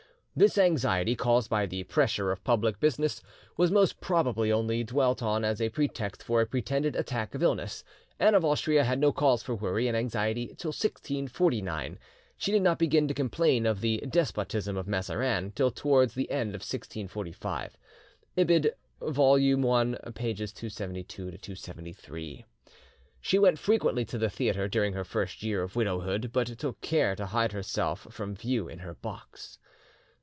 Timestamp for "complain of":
13.13-13.81